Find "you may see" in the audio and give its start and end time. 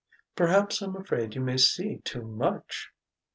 1.35-1.99